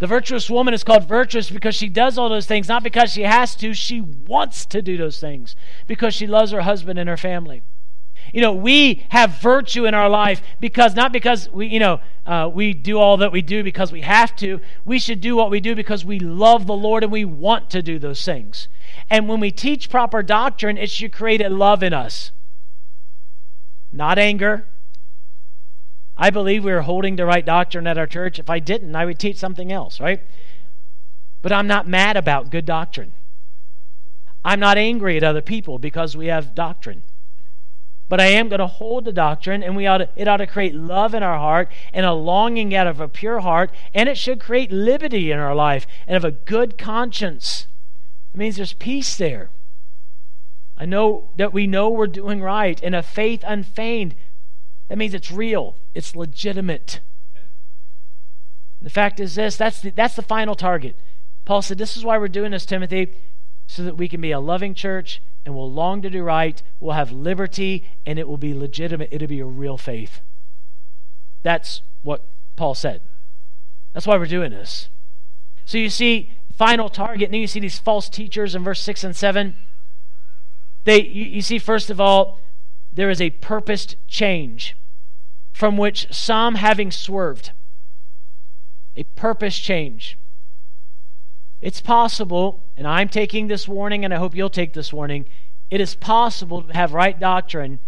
[0.00, 3.22] The virtuous woman is called virtuous because she does all those things, not because she
[3.22, 5.54] has to, she wants to do those things
[5.86, 7.62] because she loves her husband and her family.
[8.32, 12.50] You know, we have virtue in our life because not because we, you know, uh,
[12.50, 14.60] we do all that we do because we have to.
[14.86, 17.82] We should do what we do because we love the Lord and we want to
[17.82, 18.68] do those things.
[19.10, 22.32] And when we teach proper doctrine, it should create a love in us,
[23.92, 24.66] not anger,
[26.20, 28.38] I believe we are holding the right doctrine at our church.
[28.38, 30.20] If I didn't, I would teach something else, right?
[31.40, 33.14] But I'm not mad about good doctrine.
[34.44, 37.02] I'm not angry at other people because we have doctrine.
[38.10, 40.46] But I am going to hold the doctrine, and we ought to, it ought to
[40.46, 44.18] create love in our heart and a longing out of a pure heart, and it
[44.18, 47.66] should create liberty in our life and of a good conscience.
[48.34, 49.50] It means there's peace there.
[50.76, 54.14] I know that we know we're doing right, and a faith unfeigned
[54.90, 57.00] that means it's real, it's legitimate.
[58.82, 60.96] The fact is this that's the, that's the final target.
[61.44, 63.14] Paul said, This is why we're doing this, Timothy,
[63.66, 66.94] so that we can be a loving church and we'll long to do right, we'll
[66.94, 69.08] have liberty, and it will be legitimate.
[69.10, 70.20] It'll be a real faith.
[71.42, 72.26] That's what
[72.56, 73.00] Paul said.
[73.92, 74.90] That's why we're doing this.
[75.64, 79.02] So you see, final target, and then you see these false teachers in verse 6
[79.04, 79.56] and 7.
[80.84, 82.38] They, you, you see, first of all,
[82.92, 84.76] there is a purposed change
[85.52, 87.52] from which some having swerved.
[88.96, 90.18] A purpose change.
[91.60, 95.26] It's possible, and I'm taking this warning, and I hope you'll take this warning.
[95.70, 97.78] It is possible to have right doctrine,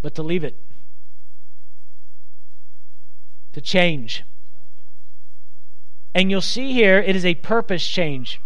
[0.00, 0.56] but to leave it,
[3.52, 4.24] to change.
[6.14, 8.40] And you'll see here, it is a purpose change.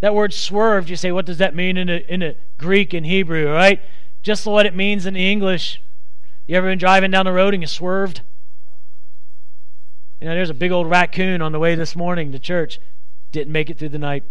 [0.00, 3.06] That word swerved, you say, what does that mean in a, in a Greek and
[3.06, 3.80] Hebrew, right?
[4.22, 5.80] Just what it means in English.
[6.46, 8.20] You ever been driving down the road and you swerved?
[10.20, 12.78] You know, there's a big old raccoon on the way this morning to church.
[13.32, 14.22] Didn't make it through the night.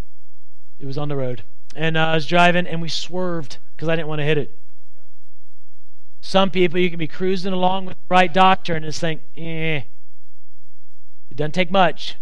[0.80, 1.44] It was on the road.
[1.76, 4.58] And uh, I was driving and we swerved because I didn't want to hit it.
[6.22, 9.82] Some people, you can be cruising along with the right doctor and just think, eh,
[11.30, 12.16] it doesn't take much.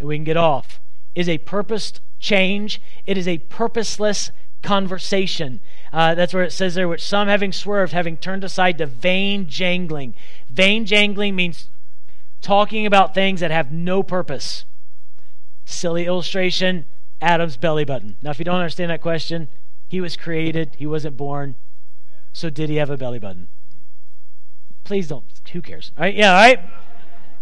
[0.00, 0.80] And we can get off.
[1.14, 5.60] Is a purposed change, it is a purposeless conversation.
[5.92, 9.48] Uh, that's where it says there, which some having swerved, having turned aside to vain
[9.48, 10.14] jangling.
[10.48, 11.68] Vain jangling means
[12.40, 14.64] talking about things that have no purpose.
[15.64, 16.86] Silly illustration
[17.20, 18.16] Adam's belly button.
[18.22, 19.48] Now, if you don't understand that question,
[19.88, 21.56] he was created, he wasn't born.
[22.32, 23.48] So, did he have a belly button?
[24.84, 25.24] Please don't.
[25.52, 25.92] Who cares?
[25.98, 26.14] All right?
[26.14, 26.60] Yeah, all right?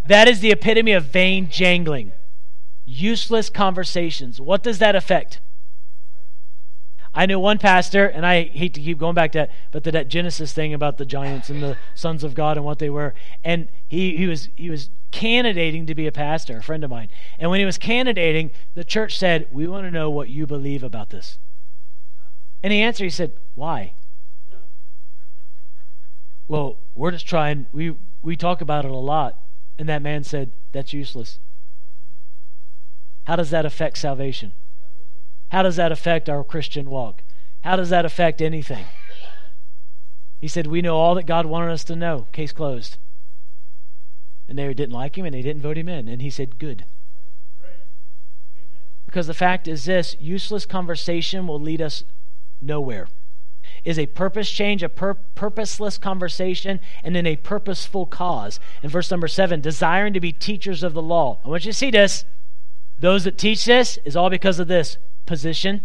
[0.07, 2.12] That is the epitome of vain jangling.
[2.85, 4.40] Useless conversations.
[4.40, 5.40] What does that affect?
[7.18, 9.90] I knew one pastor, and I hate to keep going back to that, but to
[9.90, 13.12] that Genesis thing about the giants and the sons of God and what they were.
[13.42, 17.09] And he, he was he was candidating to be a pastor, a friend of mine.
[17.37, 20.85] And when he was candidating, the church said, We want to know what you believe
[20.85, 21.40] about this.
[22.62, 23.94] And he answered, he said, Why?
[26.46, 29.40] Well, we're just trying we we talk about it a lot.
[29.76, 31.40] And that man said, That's useless.
[33.24, 34.52] How does that affect salvation?
[35.49, 37.23] How does that affect our Christian walk?
[37.63, 38.85] How does that affect anything?
[40.41, 42.27] He said, We know all that God wanted us to know.
[42.33, 42.99] Case closed.
[44.49, 46.09] And they didn't like him and they didn't vote him in.
[46.09, 46.85] And he said, Good.
[49.07, 52.05] Because the fact is this useless conversation will lead us
[52.61, 53.09] nowhere.
[53.85, 58.61] Is a purpose change, a pur- purposeless conversation, and then a purposeful cause.
[58.83, 61.41] In verse number seven, desiring to be teachers of the law.
[61.45, 62.25] I want you to see this.
[62.99, 65.83] Those that teach this is all because of this position.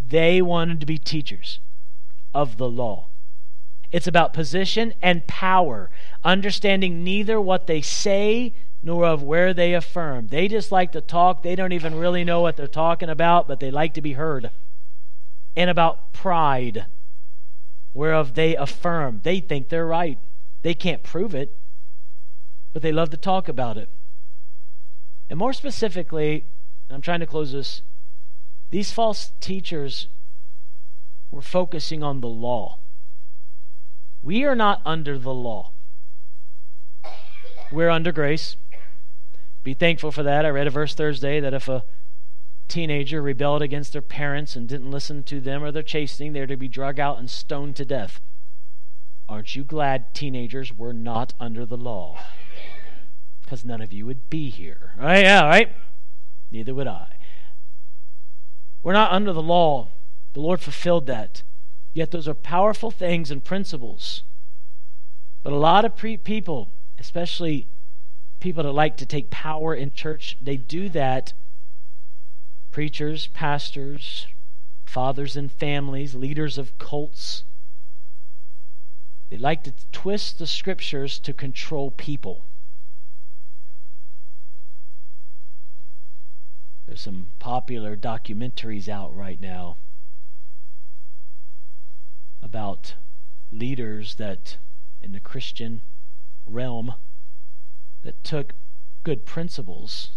[0.00, 1.60] They wanted to be teachers
[2.34, 3.06] of the law.
[3.92, 5.90] It's about position and power,
[6.22, 10.28] understanding neither what they say nor of where they affirm.
[10.28, 11.42] They just like to talk.
[11.42, 14.50] They don't even really know what they're talking about, but they like to be heard.
[15.56, 16.86] And about pride,
[17.92, 19.20] whereof they affirm.
[19.22, 20.18] They think they're right.
[20.62, 21.56] They can't prove it,
[22.72, 23.88] but they love to talk about it.
[25.28, 26.46] And more specifically,
[26.88, 27.82] I'm trying to close this
[28.70, 30.06] these false teachers
[31.30, 32.78] were focusing on the law.
[34.22, 35.72] We are not under the law.
[37.72, 38.56] We're under grace.
[39.62, 40.44] Be thankful for that.
[40.44, 41.84] I read a verse Thursday that if a
[42.68, 46.56] teenager rebelled against their parents and didn't listen to them or their chastening, they're to
[46.56, 48.20] be drug out and stoned to death.
[49.28, 52.18] Aren't you glad teenagers were not under the law?
[53.40, 54.92] Because none of you would be here.
[54.98, 55.22] Right?
[55.22, 55.72] Yeah, right?
[56.50, 57.16] Neither would I.
[58.82, 59.88] We're not under the law.
[60.32, 61.42] The Lord fulfilled that.
[61.92, 64.22] Yet those are powerful things and principles.
[65.42, 67.66] But a lot of pre- people, especially
[68.38, 71.32] people that like to take power in church, they do that.
[72.70, 74.26] Preachers, pastors,
[74.84, 77.44] fathers and families, leaders of cults.
[79.30, 82.44] They like to twist the scriptures to control people.
[86.90, 89.76] There's some popular documentaries out right now
[92.42, 92.94] about
[93.52, 94.56] leaders that
[95.00, 95.82] in the Christian
[96.46, 96.94] realm
[98.02, 98.54] that took
[99.04, 100.10] good principles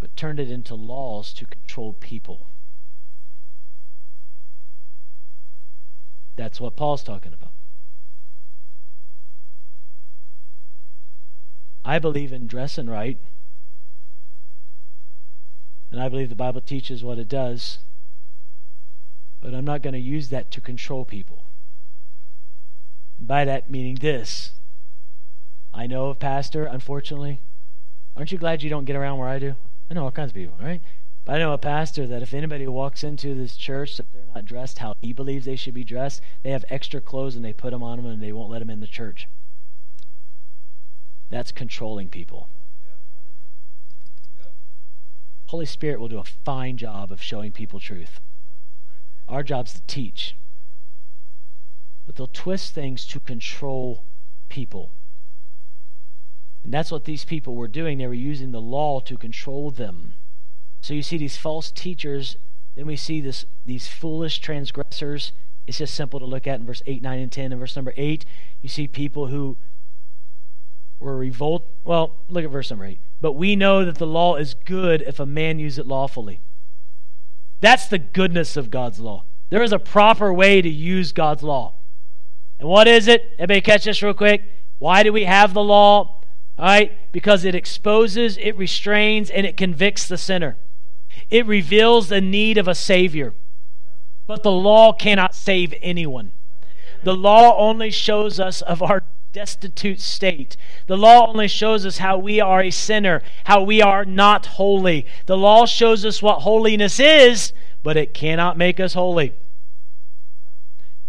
[0.00, 2.48] but turned it into laws to control people.
[6.34, 7.52] That's what Paul's talking about.
[11.84, 13.20] I believe in dressing right.
[15.90, 17.78] And I believe the Bible teaches what it does.
[19.40, 21.44] But I'm not going to use that to control people.
[23.18, 24.52] And by that, meaning this
[25.72, 27.40] I know a pastor, unfortunately.
[28.16, 29.56] Aren't you glad you don't get around where I do?
[29.90, 30.80] I know all kinds of people, right?
[31.26, 34.44] But I know a pastor that if anybody walks into this church that they're not
[34.44, 37.72] dressed how he believes they should be dressed, they have extra clothes and they put
[37.72, 39.28] them on them and they won't let them in the church.
[41.28, 42.48] That's controlling people.
[45.46, 48.20] Holy Spirit will do a fine job of showing people truth.
[49.28, 50.36] Our job's to teach.
[52.04, 54.04] But they'll twist things to control
[54.48, 54.90] people.
[56.62, 57.98] And that's what these people were doing.
[57.98, 60.14] They were using the law to control them.
[60.80, 62.36] So you see these false teachers,
[62.74, 65.32] then we see this these foolish transgressors.
[65.66, 67.52] It's just simple to look at in verse 8, 9, and 10.
[67.52, 68.24] In verse number 8,
[68.62, 69.56] you see people who
[70.98, 71.66] were revolt.
[71.84, 73.00] Well, look at verse number 8.
[73.20, 76.40] But we know that the law is good if a man use it lawfully.
[77.60, 79.24] That's the goodness of God's law.
[79.50, 81.74] There is a proper way to use God's law.
[82.58, 83.34] And what is it?
[83.38, 84.42] Everybody catch this real quick.
[84.78, 86.20] Why do we have the law?
[86.58, 86.92] All right?
[87.12, 90.56] Because it exposes, it restrains, and it convicts the sinner.
[91.30, 93.34] It reveals the need of a Savior.
[94.26, 96.32] But the law cannot save anyone.
[97.04, 99.04] The law only shows us of our
[99.36, 100.56] destitute state.
[100.86, 105.04] The law only shows us how we are a sinner, how we are not holy.
[105.26, 109.34] The law shows us what holiness is, but it cannot make us holy.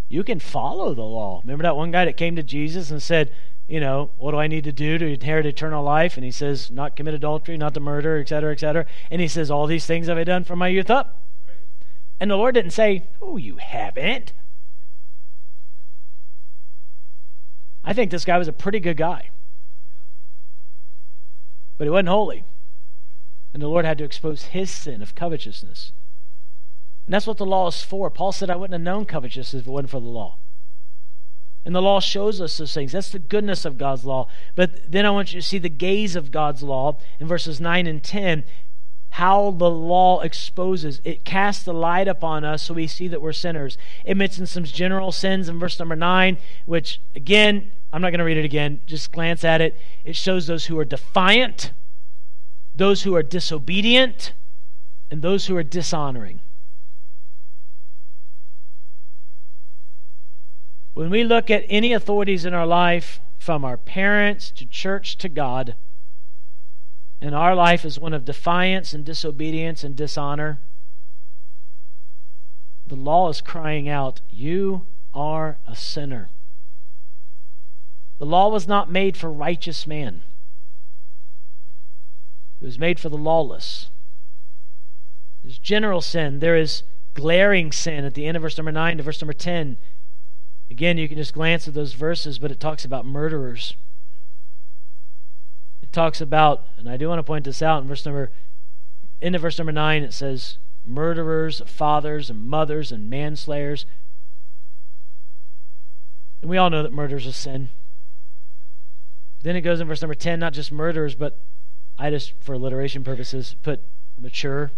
[0.10, 1.40] You can follow the law.
[1.46, 3.32] Remember that one guy that came to Jesus and said,
[3.66, 6.18] you know, what do I need to do to inherit eternal life?
[6.18, 8.86] And he says, not commit adultery, not to murder, etc., etc.
[9.10, 11.22] And he says, all these things have I done from my youth up.
[12.20, 14.34] And the Lord didn't say, oh, you haven't.
[17.88, 19.30] I think this guy was a pretty good guy.
[21.78, 22.44] But he wasn't holy.
[23.54, 25.94] And the Lord had to expose his sin of covetousness.
[27.06, 28.10] And that's what the law is for.
[28.10, 30.38] Paul said, I wouldn't have known covetousness if it wasn't for the law.
[31.64, 32.92] And the law shows us those things.
[32.92, 34.28] That's the goodness of God's law.
[34.56, 37.88] But then I want you to see the gaze of God's law in verses 9
[37.88, 38.44] and 10.
[39.12, 41.00] How the law exposes.
[41.06, 43.78] It casts the light upon us so we see that we're sinners.
[44.04, 48.26] It mentions some general sins in verse number 9, which, again, I'm not going to
[48.26, 48.82] read it again.
[48.86, 49.80] Just glance at it.
[50.04, 51.72] It shows those who are defiant,
[52.76, 54.34] those who are disobedient,
[55.10, 56.42] and those who are dishonoring.
[60.94, 65.30] When we look at any authorities in our life, from our parents to church to
[65.30, 65.76] God,
[67.22, 70.60] and our life is one of defiance and disobedience and dishonor,
[72.86, 76.30] the law is crying out, You are a sinner.
[78.20, 80.24] The law was not made for righteous man.
[82.62, 83.90] It was made for the lawless.
[85.44, 86.40] There's general sin.
[86.40, 89.78] There is glaring sin at the end of verse number 9 to verse number 10.
[90.70, 93.76] Again, you can just glance at those verses, but it talks about murderers.
[95.82, 98.32] It talks about, and I do want to point this out in verse number,
[99.22, 103.86] of verse number nine, it says murderers, fathers, and mothers, and manslayers.
[106.42, 107.70] And we all know that murder is a sin.
[109.48, 111.40] Then it goes in verse number 10, not just murderers, but
[111.98, 113.82] I just, for alliteration purposes, put
[114.20, 114.74] mature.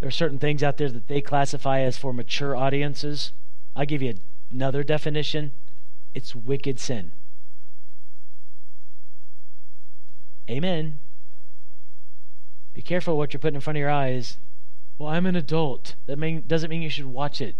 [0.00, 3.32] There are certain things out there that they classify as for mature audiences.
[3.76, 4.14] I'll give you
[4.50, 5.52] another definition
[6.14, 7.12] it's wicked sin.
[10.48, 10.98] Amen.
[12.72, 14.38] Be careful what you're putting in front of your eyes.
[14.96, 15.94] Well, I'm an adult.
[16.06, 17.54] That mean, doesn't mean you should watch it.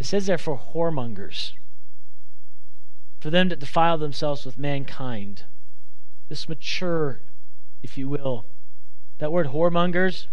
[0.00, 1.52] It says there for whoremongers,
[3.20, 5.44] for them that defile themselves with mankind.
[6.30, 7.20] This mature,
[7.82, 8.46] if you will.
[9.18, 10.28] That word whoremongers,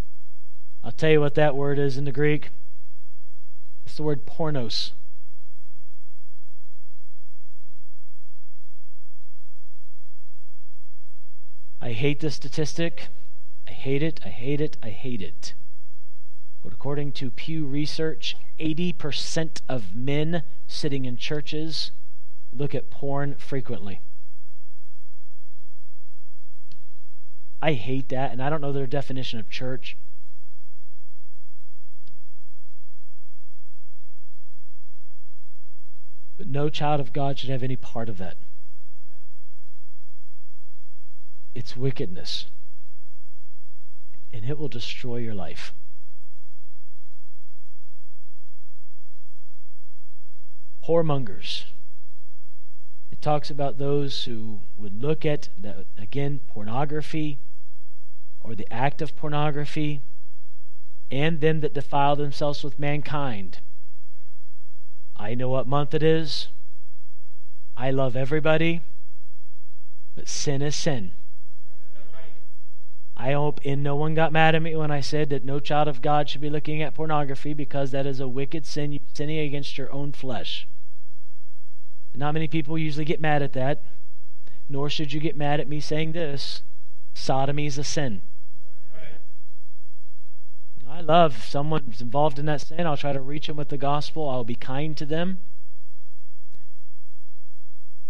[0.85, 2.51] I'll tell you what that word is in the Greek.
[3.85, 4.91] It's the word pornos.
[11.81, 13.09] I hate this statistic.
[13.67, 14.21] I hate it.
[14.23, 14.77] I hate it.
[14.81, 15.55] I hate it.
[16.67, 21.91] But according to Pew Research, 80% of men sitting in churches
[22.51, 24.01] look at porn frequently.
[27.61, 29.95] I hate that, and I don't know their definition of church.
[36.37, 38.35] But no child of God should have any part of that.
[41.55, 42.47] It's wickedness.
[44.33, 45.73] And it will destroy your life.
[50.87, 51.65] Whoremongers.
[53.11, 57.39] It talks about those who would look at, the, again, pornography
[58.41, 60.01] or the act of pornography,
[61.11, 63.59] and them that defile themselves with mankind
[65.19, 66.47] I know what month it is.
[67.75, 68.81] I love everybody.
[70.15, 71.11] But sin is sin.
[73.15, 75.87] I hope in no one got mad at me when I said that no child
[75.87, 78.91] of God should be looking at pornography because that is a wicked sin.
[78.91, 80.67] You're sinning against your own flesh.
[82.17, 83.83] Not many people usually get mad at that,
[84.67, 86.63] nor should you get mad at me saying this
[87.13, 88.21] sodomy is a sin.
[90.89, 92.87] I love someone's involved in that sin.
[92.87, 94.27] I'll try to reach them with the gospel.
[94.27, 95.39] I'll be kind to them.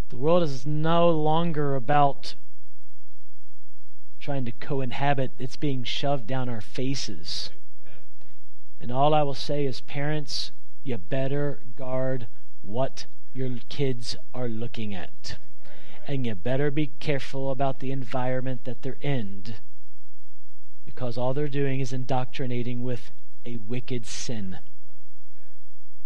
[0.07, 2.35] The world is no longer about
[4.21, 7.49] trying to co inhabit, it's being shoved down our faces.
[8.79, 10.51] And all I will say is, parents,
[10.83, 12.27] you better guard
[12.61, 15.37] what your kids are looking at.
[16.07, 19.55] And you better be careful about the environment that they're in.
[20.85, 23.11] Because all they're doing is indoctrinating with
[23.45, 24.59] a wicked sin.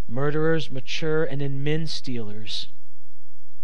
[0.08, 2.68] Murderers mature and in men stealers.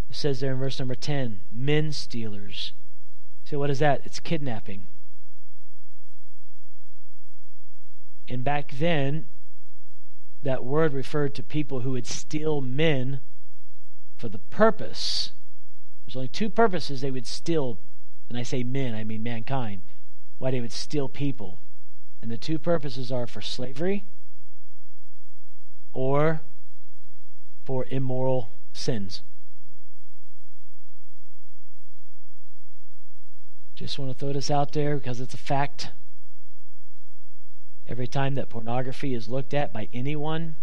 [0.09, 2.71] It says there in verse number 10 men stealers
[3.49, 4.01] so, what is that?
[4.03, 4.87] It's kidnapping.
[8.27, 9.27] And back then,
[10.43, 13.21] that word referred to people who would steal men
[14.17, 15.31] for the purpose.
[16.05, 17.79] There's only two purposes they would steal,
[18.29, 19.81] and I say men, I mean mankind,
[20.39, 21.59] why they would steal people.
[22.21, 24.05] And the two purposes are for slavery
[25.93, 26.41] or
[27.63, 29.21] for immoral sins.
[33.75, 35.91] Just want to throw this out there because it's a fact.
[37.85, 40.55] Every time that pornography is looked at by anyone,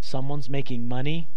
[0.00, 1.28] someone's making money.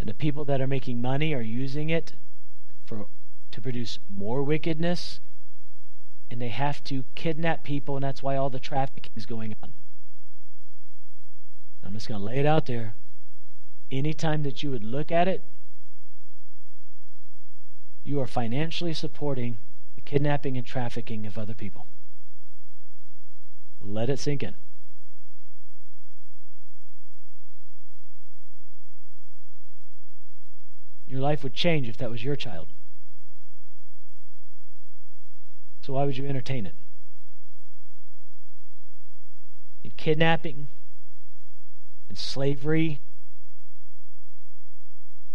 [0.00, 2.14] And the people that are making money are using it
[2.86, 3.06] for
[3.50, 5.20] to produce more wickedness.
[6.30, 9.72] And they have to kidnap people, and that's why all the trafficking is going on.
[11.84, 12.94] I'm just going to lay it out there.
[13.90, 15.42] Anytime that you would look at it,
[18.04, 19.58] you are financially supporting
[19.96, 21.86] the kidnapping and trafficking of other people.
[23.80, 24.54] Let it sink in.
[31.20, 32.68] Your life would change if that was your child.
[35.82, 36.74] So why would you entertain it?
[39.84, 40.68] In kidnapping
[42.08, 43.00] and slavery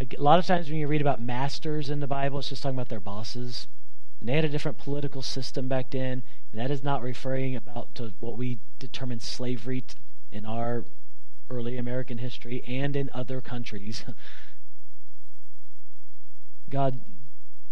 [0.00, 2.76] a lot of times when you read about masters in the Bible, it's just talking
[2.76, 3.68] about their bosses.
[4.18, 7.94] And they had a different political system back then, and that is not referring about
[7.94, 9.84] to what we determine slavery
[10.32, 10.84] in our
[11.48, 14.04] early American history and in other countries.
[16.68, 17.00] God,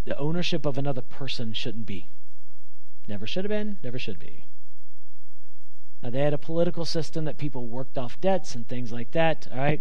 [0.05, 2.09] the ownership of another person shouldn't be.
[3.09, 4.45] Never should have been, never should be.
[6.03, 9.49] Now, they had a political system that people worked off debts and things like that,
[9.51, 9.81] all right?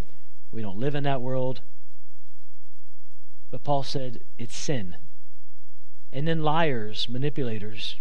[0.51, 1.61] We don't live in that world.
[3.51, 4.95] But Paul said it's sin.
[6.11, 7.97] And then liars, manipulators,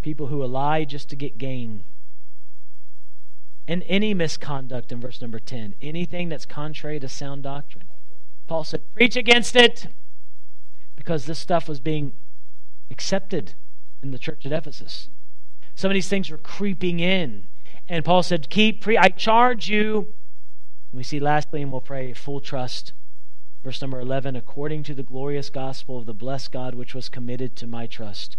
[0.00, 1.84] people who lie just to get gain.
[3.66, 7.88] And any misconduct in verse number 10, anything that's contrary to sound doctrine.
[8.46, 9.88] Paul said, preach against it
[10.98, 12.12] because this stuff was being
[12.90, 13.54] accepted
[14.02, 15.08] in the church at Ephesus.
[15.74, 17.46] Some of these things were creeping in.
[17.88, 20.12] And Paul said, Keep pre I charge you.
[20.92, 22.92] we see lastly, and we'll pray, full trust
[23.64, 27.56] Verse number 11 according to the glorious gospel of the blessed God which was committed
[27.56, 28.36] to my trust.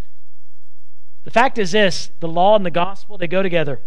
[1.23, 3.81] The fact is this the law and the gospel, they go together.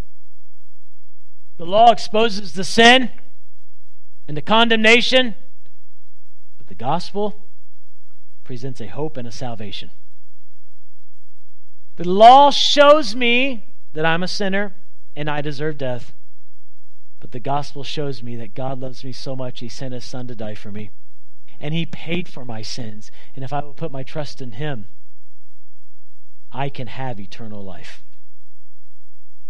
[1.57, 3.11] The law exposes the sin
[4.29, 5.35] and the condemnation,
[6.59, 7.47] but the gospel
[8.53, 9.91] presents a hope and a salvation.
[11.97, 14.75] The law shows me that I'm a sinner
[15.17, 16.13] and I deserve death.
[17.19, 20.27] But the gospel shows me that God loves me so much, He sent His Son
[20.27, 20.91] to die for me
[21.59, 23.11] and He paid for my sins.
[23.35, 24.87] And if I will put my trust in Him,
[26.53, 28.05] I can have eternal life.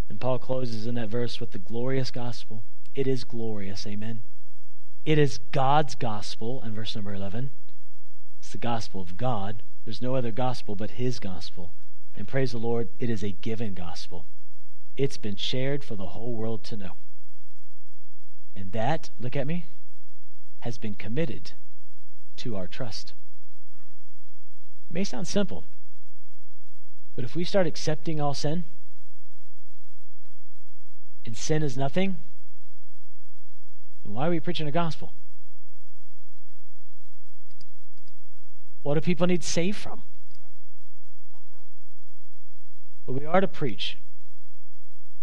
[0.08, 2.62] And Paul closes in that verse with the glorious gospel.
[2.94, 4.22] It is glorious, amen.
[5.04, 7.50] It is God's gospel, in verse number 11.
[8.42, 9.62] It's the gospel of God.
[9.84, 11.70] There's no other gospel but His gospel.
[12.16, 14.26] And praise the Lord, it is a given gospel.
[14.96, 16.92] It's been shared for the whole world to know.
[18.56, 19.66] And that, look at me,
[20.60, 21.52] has been committed
[22.38, 23.14] to our trust.
[24.90, 25.64] It may sound simple,
[27.14, 28.64] but if we start accepting all sin,
[31.24, 32.16] and sin is nothing,
[34.02, 35.12] why are we preaching the gospel?
[38.82, 40.02] What do people need saved from?
[43.06, 43.98] But we are to preach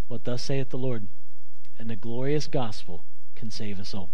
[0.07, 1.07] what thus saith the Lord,
[1.77, 3.05] and the glorious gospel
[3.35, 4.09] can save us all.